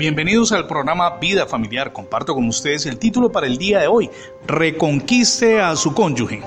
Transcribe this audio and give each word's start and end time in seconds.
Bienvenidos 0.00 0.50
al 0.52 0.66
programa 0.66 1.18
Vida 1.18 1.44
Familiar. 1.44 1.92
Comparto 1.92 2.34
con 2.34 2.48
ustedes 2.48 2.86
el 2.86 2.96
título 2.96 3.30
para 3.30 3.46
el 3.46 3.58
día 3.58 3.80
de 3.80 3.86
hoy, 3.86 4.08
Reconquiste 4.46 5.60
a 5.60 5.76
su 5.76 5.92
cónyuge. 5.92 6.40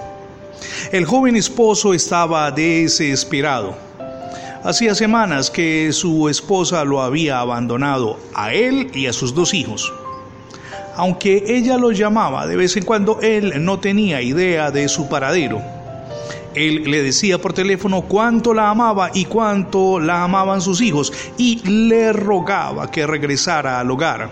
El 0.91 1.05
joven 1.05 1.35
esposo 1.35 1.93
estaba 1.93 2.49
desesperado. 2.49 3.77
Hacía 4.63 4.95
semanas 4.95 5.51
que 5.51 5.93
su 5.93 6.29
esposa 6.29 6.83
lo 6.83 7.03
había 7.03 7.41
abandonado 7.41 8.17
a 8.33 8.55
él 8.55 8.89
y 8.91 9.05
a 9.05 9.13
sus 9.13 9.35
dos 9.35 9.53
hijos. 9.53 9.93
Aunque 10.95 11.43
ella 11.45 11.77
lo 11.77 11.91
llamaba 11.91 12.47
de 12.47 12.55
vez 12.55 12.75
en 12.75 12.85
cuando, 12.85 13.19
él 13.21 13.63
no 13.63 13.79
tenía 13.79 14.19
idea 14.23 14.71
de 14.71 14.89
su 14.89 15.07
paradero. 15.07 15.61
Él 16.55 16.83
le 16.85 17.01
decía 17.01 17.39
por 17.39 17.53
teléfono 17.53 18.01
cuánto 18.01 18.53
la 18.53 18.69
amaba 18.69 19.09
y 19.13 19.25
cuánto 19.25 19.99
la 19.99 20.23
amaban 20.23 20.61
sus 20.61 20.81
hijos 20.81 21.11
y 21.37 21.61
le 21.67 22.13
rogaba 22.13 22.91
que 22.91 23.07
regresara 23.07 23.79
al 23.79 23.89
hogar. 23.91 24.29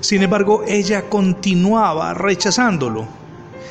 Sin 0.00 0.22
embargo, 0.22 0.64
ella 0.66 1.08
continuaba 1.08 2.14
rechazándolo. 2.14 3.06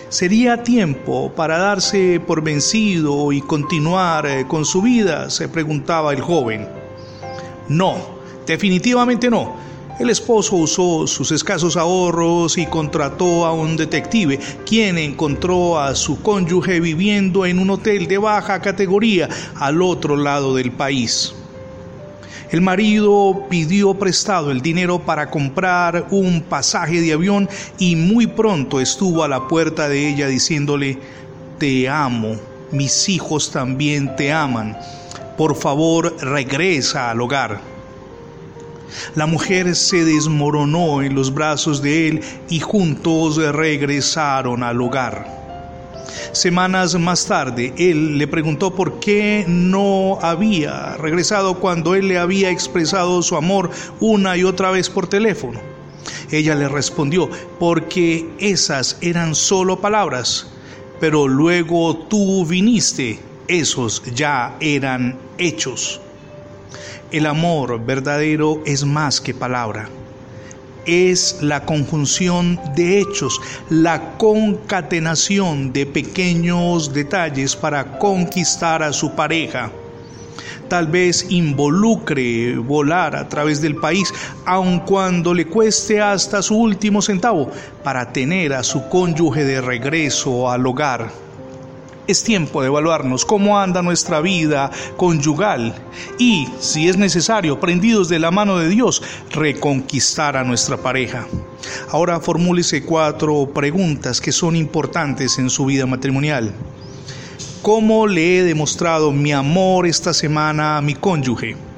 ¿Sería 0.09 0.63
tiempo 0.63 1.31
para 1.35 1.57
darse 1.57 2.19
por 2.19 2.43
vencido 2.43 3.31
y 3.31 3.41
continuar 3.41 4.25
eh, 4.25 4.45
con 4.47 4.65
su 4.65 4.81
vida? 4.81 5.29
se 5.29 5.47
preguntaba 5.47 6.13
el 6.13 6.21
joven. 6.21 6.67
No, 7.67 7.97
definitivamente 8.45 9.29
no 9.29 9.68
el 9.99 10.09
esposo 10.09 10.55
usó 10.55 11.07
sus 11.07 11.31
escasos 11.31 11.75
ahorros 11.75 12.57
y 12.57 12.65
contrató 12.65 13.45
a 13.45 13.51
un 13.51 13.75
detective, 13.75 14.39
quien 14.65 14.97
encontró 14.97 15.77
a 15.77 15.93
su 15.93 16.21
cónyuge 16.21 16.79
viviendo 16.79 17.45
en 17.45 17.59
un 17.59 17.69
hotel 17.69 18.07
de 18.07 18.17
baja 18.17 18.61
categoría 18.61 19.27
al 19.55 19.81
otro 19.81 20.15
lado 20.15 20.55
del 20.55 20.71
país. 20.71 21.35
El 22.49 22.61
marido 22.61 23.45
pidió 23.49 23.93
prestado 23.93 24.51
el 24.51 24.61
dinero 24.61 24.99
para 24.99 25.29
comprar 25.29 26.07
un 26.11 26.41
pasaje 26.41 27.01
de 27.01 27.13
avión 27.13 27.49
y 27.77 27.95
muy 27.97 28.25
pronto 28.25 28.79
estuvo 28.79 29.23
a 29.23 29.27
la 29.27 29.49
puerta 29.49 29.89
de 29.89 30.07
ella 30.07 30.27
diciéndole, 30.27 30.97
te 31.59 31.89
amo, 31.89 32.37
mis 32.71 33.09
hijos 33.09 33.51
también 33.51 34.15
te 34.15 34.31
aman, 34.31 34.77
por 35.37 35.55
favor 35.55 36.15
regresa 36.21 37.11
al 37.11 37.21
hogar. 37.21 37.78
La 39.15 39.25
mujer 39.25 39.75
se 39.75 40.05
desmoronó 40.05 41.01
en 41.01 41.15
los 41.15 41.33
brazos 41.33 41.81
de 41.81 42.07
él 42.07 42.21
y 42.49 42.59
juntos 42.59 43.37
regresaron 43.37 44.63
al 44.63 44.81
hogar. 44.81 45.39
Semanas 46.31 46.95
más 46.99 47.25
tarde, 47.25 47.73
él 47.77 48.17
le 48.17 48.27
preguntó 48.27 48.75
por 48.75 48.99
qué 48.99 49.45
no 49.47 50.19
había 50.21 50.95
regresado 50.97 51.59
cuando 51.59 51.95
él 51.95 52.07
le 52.07 52.17
había 52.17 52.49
expresado 52.49 53.21
su 53.21 53.35
amor 53.35 53.71
una 53.99 54.37
y 54.37 54.43
otra 54.43 54.71
vez 54.71 54.89
por 54.89 55.07
teléfono. 55.07 55.59
Ella 56.31 56.55
le 56.55 56.69
respondió, 56.69 57.29
porque 57.59 58.29
esas 58.39 58.97
eran 59.01 59.33
solo 59.35 59.81
palabras, 59.81 60.47
pero 60.99 61.27
luego 61.27 61.97
tú 62.09 62.45
viniste, 62.45 63.19
esos 63.47 64.03
ya 64.13 64.55
eran 64.59 65.17
hechos. 65.37 65.99
El 67.11 67.25
amor 67.25 67.83
verdadero 67.83 68.61
es 68.67 68.85
más 68.85 69.19
que 69.19 69.33
palabra. 69.33 69.89
Es 70.85 71.39
la 71.41 71.65
conjunción 71.65 72.59
de 72.75 72.99
hechos, 72.99 73.41
la 73.71 74.15
concatenación 74.19 75.73
de 75.73 75.87
pequeños 75.87 76.93
detalles 76.93 77.55
para 77.55 77.97
conquistar 77.97 78.83
a 78.83 78.93
su 78.93 79.15
pareja. 79.15 79.71
Tal 80.67 80.85
vez 80.85 81.25
involucre 81.31 82.55
volar 82.57 83.15
a 83.15 83.27
través 83.27 83.59
del 83.59 83.75
país, 83.77 84.13
aun 84.45 84.81
cuando 84.81 85.33
le 85.33 85.47
cueste 85.47 85.99
hasta 85.99 86.43
su 86.43 86.55
último 86.55 87.01
centavo, 87.01 87.49
para 87.83 88.13
tener 88.13 88.53
a 88.53 88.61
su 88.61 88.87
cónyuge 88.87 89.45
de 89.45 89.61
regreso 89.61 90.47
al 90.47 90.67
hogar. 90.67 91.09
Es 92.09 92.23
tiempo 92.23 92.61
de 92.61 92.69
evaluarnos 92.69 93.23
cómo 93.23 93.59
anda 93.59 93.83
nuestra 93.83 94.19
vida 94.19 94.71
conyugal 94.97 95.75
y, 96.17 96.47
si 96.59 96.89
es 96.89 96.97
necesario, 96.97 97.59
prendidos 97.59 98.09
de 98.09 98.17
la 98.17 98.31
mano 98.31 98.57
de 98.57 98.67
Dios, 98.67 99.03
reconquistar 99.29 100.35
a 100.35 100.43
nuestra 100.43 100.77
pareja. 100.77 101.27
Ahora 101.91 102.19
formúlese 102.19 102.83
cuatro 102.83 103.51
preguntas 103.53 104.21
que 104.21 104.31
son 104.31 104.55
importantes 104.55 105.37
en 105.37 105.51
su 105.51 105.65
vida 105.65 105.85
matrimonial. 105.85 106.51
¿Cómo 107.61 108.07
le 108.07 108.39
he 108.39 108.43
demostrado 108.43 109.11
mi 109.11 109.31
amor 109.31 109.85
esta 109.85 110.11
semana 110.11 110.77
a 110.77 110.81
mi 110.81 110.95
cónyuge? 110.95 111.68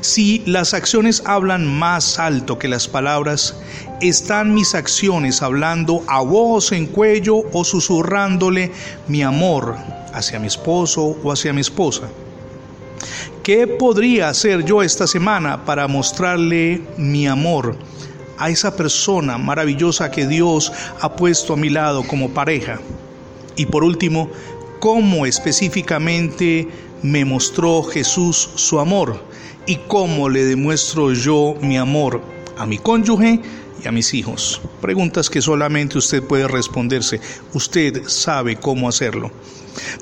Si 0.00 0.42
las 0.46 0.74
acciones 0.74 1.22
hablan 1.26 1.66
más 1.66 2.18
alto 2.18 2.58
que 2.58 2.68
las 2.68 2.88
palabras, 2.88 3.56
¿están 4.00 4.54
mis 4.54 4.74
acciones 4.74 5.42
hablando 5.42 6.02
a 6.06 6.20
voz 6.20 6.72
en 6.72 6.86
cuello 6.86 7.42
o 7.52 7.64
susurrándole 7.64 8.72
mi 9.08 9.22
amor 9.22 9.76
hacia 10.12 10.38
mi 10.38 10.46
esposo 10.46 11.16
o 11.22 11.32
hacia 11.32 11.52
mi 11.52 11.60
esposa? 11.60 12.08
¿Qué 13.42 13.66
podría 13.66 14.28
hacer 14.28 14.64
yo 14.64 14.82
esta 14.82 15.06
semana 15.06 15.64
para 15.64 15.88
mostrarle 15.88 16.80
mi 16.96 17.26
amor 17.26 17.76
a 18.38 18.50
esa 18.50 18.76
persona 18.76 19.36
maravillosa 19.38 20.10
que 20.10 20.26
Dios 20.26 20.72
ha 21.00 21.16
puesto 21.16 21.54
a 21.54 21.56
mi 21.56 21.68
lado 21.68 22.04
como 22.04 22.30
pareja? 22.30 22.78
Y 23.56 23.66
por 23.66 23.84
último, 23.84 24.30
¿cómo 24.78 25.26
específicamente 25.26 26.68
me 27.02 27.24
mostró 27.24 27.82
Jesús 27.82 28.50
su 28.54 28.78
amor? 28.78 29.32
y 29.66 29.76
cómo 29.86 30.28
le 30.28 30.44
demuestro 30.44 31.12
yo 31.12 31.54
mi 31.60 31.76
amor 31.76 32.20
a 32.58 32.66
mi 32.66 32.78
cónyuge 32.78 33.40
y 33.82 33.88
a 33.88 33.92
mis 33.92 34.14
hijos. 34.14 34.60
Preguntas 34.80 35.30
que 35.30 35.40
solamente 35.40 35.98
usted 35.98 36.22
puede 36.22 36.46
responderse. 36.48 37.20
Usted 37.52 38.02
sabe 38.06 38.56
cómo 38.56 38.88
hacerlo. 38.88 39.30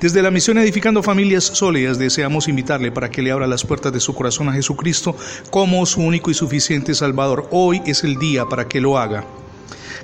Desde 0.00 0.22
la 0.22 0.30
misión 0.30 0.58
Edificando 0.58 1.02
Familias 1.02 1.44
Sólidas 1.44 1.98
deseamos 1.98 2.48
invitarle 2.48 2.90
para 2.90 3.10
que 3.10 3.22
le 3.22 3.30
abra 3.30 3.46
las 3.46 3.64
puertas 3.64 3.92
de 3.92 4.00
su 4.00 4.14
corazón 4.14 4.48
a 4.48 4.52
Jesucristo 4.52 5.16
como 5.50 5.86
su 5.86 6.00
único 6.00 6.30
y 6.30 6.34
suficiente 6.34 6.94
Salvador. 6.94 7.48
Hoy 7.52 7.80
es 7.86 8.02
el 8.02 8.18
día 8.18 8.46
para 8.46 8.66
que 8.66 8.80
lo 8.80 8.98
haga. 8.98 9.24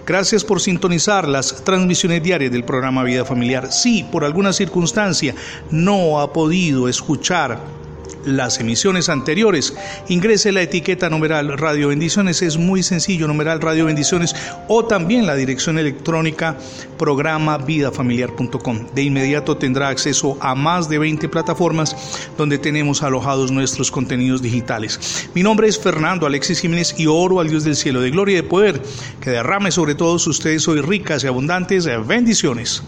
Gracias 0.07 0.45
por 0.45 0.61
sintonizar 0.61 1.27
las 1.27 1.65
transmisiones 1.65 2.23
diarias 2.23 2.53
del 2.53 2.63
programa 2.63 3.03
Vida 3.03 3.25
Familiar. 3.25 3.73
Si 3.73 4.05
por 4.05 4.25
alguna 4.25 4.53
circunstancia 4.53 5.35
no 5.73 6.21
ha 6.21 6.33
podido 6.33 6.89
escuchar 6.89 7.59
las 8.27 8.61
emisiones 8.61 9.09
anteriores. 9.09 9.75
Ingrese 10.09 10.53
la 10.53 10.63
etiqueta 10.63 11.09
numeral 11.09 11.57
Radio 11.57 11.89
Bendiciones, 11.89 12.43
es 12.43 12.59
muy 12.59 12.83
sencillo, 12.83 13.27
numeral 13.27 13.61
Radio 13.61 13.87
Bendiciones, 13.87 14.35
o 14.69 14.85
también 14.85 15.27
la 15.27 15.37
dirección 15.37 15.79
electrónica 15.79 16.59
programa 16.99 17.57
vidafamiliar.com. 17.59 18.87
De 18.95 19.03
inmediato 19.03 19.57
tendrá 19.57 19.89
acceso 19.89 20.37
a 20.41 20.55
más 20.55 20.89
de 20.89 20.99
20 20.99 21.29
plataformas 21.29 21.97
donde 22.37 22.59
tenemos 22.59 23.03
alojados 23.03 23.51
nuestros 23.51 23.91
contenidos 23.91 24.43
digitales. 24.43 25.29
Mi 25.35 25.43
nombre 25.43 25.69
es 25.69 25.79
Fernando 25.79 26.27
Alexis 26.27 26.61
Jiménez 26.61 26.95
y 26.99 27.07
oro 27.07 27.41
al 27.41 27.49
Dios 27.49 27.65
del 27.65 27.77
cielo 27.77 28.01
de 28.01 28.11
gloria 28.11 28.35
y 28.35 28.43
de 28.43 28.49
poder 28.49 28.83
que 29.21 29.31
derrame 29.31 29.71
sobre 29.71 29.95
todos 29.95 30.27
ustedes 30.27 30.67
hoy 30.69 30.81
ricas 30.81 31.25
y 31.25 31.29
abundantes 31.29 31.87
bendiciones. 32.07 32.83